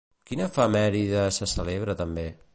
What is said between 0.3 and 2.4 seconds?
efemèride se celebra també?